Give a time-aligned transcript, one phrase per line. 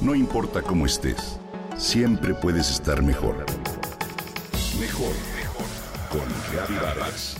[0.00, 1.38] No importa cómo estés,
[1.76, 3.44] siempre puedes estar mejor.
[4.80, 5.66] Mejor, mejor.
[6.10, 7.36] Con Vargas.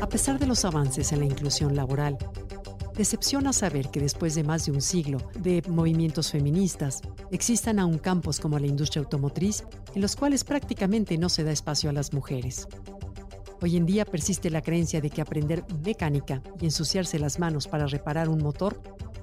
[0.00, 2.16] A pesar de los avances en la inclusión laboral,
[3.02, 7.02] decepciona saber que después de más de un siglo de movimientos feministas,
[7.32, 9.64] existan aún campos como la industria automotriz
[9.96, 12.68] en los cuales prácticamente no se da espacio a las mujeres.
[13.60, 17.88] Hoy en día persiste la creencia de que aprender mecánica y ensuciarse las manos para
[17.88, 18.80] reparar un motor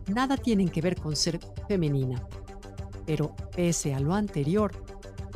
[0.08, 2.22] nada tienen que ver con ser femenina.
[3.06, 4.74] Pero pese a lo anterior,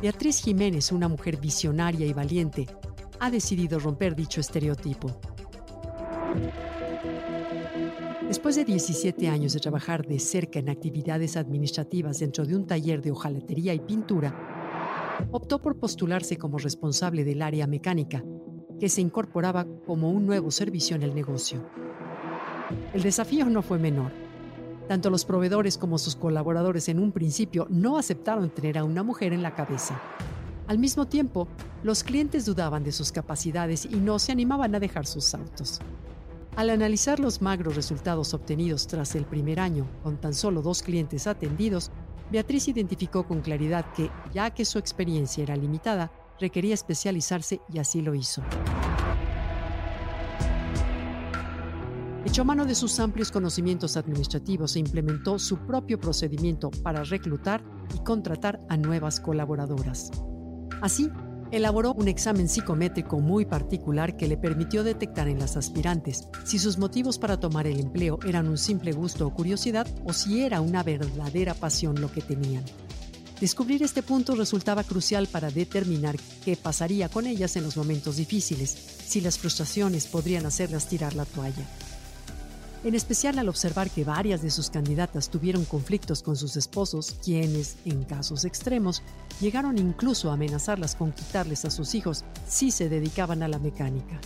[0.02, 2.66] Beatriz Jiménez, una mujer visionaria y valiente,
[3.20, 5.33] ha decidido romper dicho estereotipo.
[8.28, 13.02] Después de 17 años de trabajar de cerca en actividades administrativas dentro de un taller
[13.02, 14.34] de hojalatería y pintura,
[15.30, 18.24] optó por postularse como responsable del área mecánica,
[18.80, 21.64] que se incorporaba como un nuevo servicio en el negocio.
[22.92, 24.10] El desafío no fue menor.
[24.88, 29.32] Tanto los proveedores como sus colaboradores en un principio no aceptaron tener a una mujer
[29.32, 30.00] en la cabeza.
[30.66, 31.46] Al mismo tiempo,
[31.82, 35.80] los clientes dudaban de sus capacidades y no se animaban a dejar sus autos.
[36.56, 41.26] Al analizar los magros resultados obtenidos tras el primer año, con tan solo dos clientes
[41.26, 41.90] atendidos,
[42.30, 48.02] Beatriz identificó con claridad que, ya que su experiencia era limitada, requería especializarse y así
[48.02, 48.40] lo hizo.
[52.24, 57.98] Echó mano de sus amplios conocimientos administrativos e implementó su propio procedimiento para reclutar y
[58.04, 60.12] contratar a nuevas colaboradoras.
[60.80, 61.10] Así,
[61.56, 66.78] elaboró un examen psicométrico muy particular que le permitió detectar en las aspirantes si sus
[66.78, 70.82] motivos para tomar el empleo eran un simple gusto o curiosidad o si era una
[70.82, 72.64] verdadera pasión lo que tenían.
[73.40, 78.70] Descubrir este punto resultaba crucial para determinar qué pasaría con ellas en los momentos difíciles,
[78.70, 81.64] si las frustraciones podrían hacerlas tirar la toalla
[82.84, 87.76] en especial al observar que varias de sus candidatas tuvieron conflictos con sus esposos, quienes,
[87.86, 89.02] en casos extremos,
[89.40, 94.20] llegaron incluso a amenazarlas con quitarles a sus hijos si se dedicaban a la mecánica.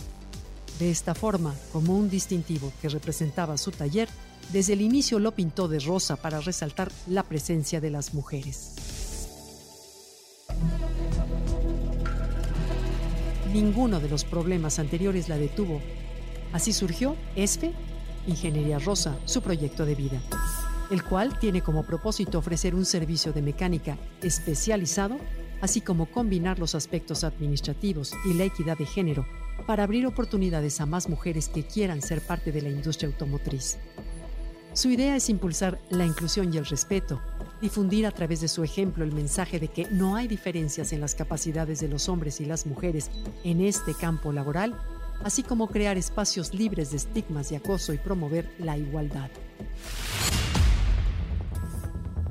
[0.77, 4.09] De esta forma, como un distintivo que representaba su taller,
[4.51, 8.75] desde el inicio lo pintó de rosa para resaltar la presencia de las mujeres.
[13.53, 15.81] Ninguno de los problemas anteriores la detuvo.
[16.51, 17.73] Así surgió ESFE
[18.29, 20.19] Ingeniería Rosa, su proyecto de vida,
[20.91, 25.17] el cual tiene como propósito ofrecer un servicio de mecánica especializado,
[25.61, 29.25] así como combinar los aspectos administrativos y la equidad de género
[29.67, 33.77] para abrir oportunidades a más mujeres que quieran ser parte de la industria automotriz.
[34.73, 37.19] Su idea es impulsar la inclusión y el respeto,
[37.59, 41.15] difundir a través de su ejemplo el mensaje de que no hay diferencias en las
[41.15, 43.09] capacidades de los hombres y las mujeres
[43.43, 44.75] en este campo laboral
[45.23, 49.29] así como crear espacios libres de estigmas y acoso y promover la igualdad.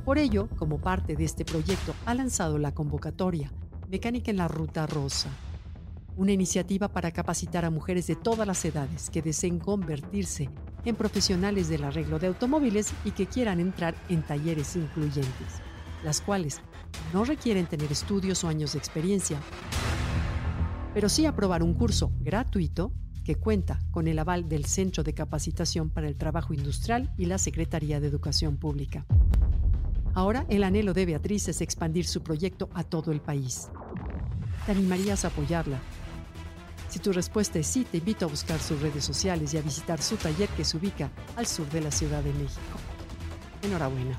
[0.04, 3.52] Por ello, como parte de este proyecto, ha lanzado la convocatoria
[3.90, 5.28] Mecánica en la Ruta Rosa,
[6.16, 10.48] una iniciativa para capacitar a mujeres de todas las edades que deseen convertirse
[10.84, 15.60] en profesionales del arreglo de automóviles y que quieran entrar en talleres incluyentes,
[16.04, 16.60] las cuales
[17.12, 19.38] no requieren tener estudios o años de experiencia,
[20.94, 22.92] pero sí aprobar un curso gratuito
[23.24, 27.36] que cuenta con el aval del Centro de Capacitación para el Trabajo Industrial y la
[27.38, 29.04] Secretaría de Educación Pública.
[30.14, 33.68] Ahora el anhelo de Beatriz es expandir su proyecto a todo el país.
[34.64, 35.78] ¿Te animarías a apoyarla?
[36.88, 40.00] Si tu respuesta es sí, te invito a buscar sus redes sociales y a visitar
[40.00, 42.78] su taller que se ubica al sur de la Ciudad de México.
[43.62, 44.18] Enhorabuena.